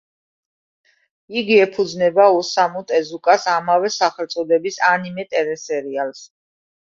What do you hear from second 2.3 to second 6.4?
ოსამუ ტეზუკას ამავე სახელწოდების ანიმე ტელესერიალს.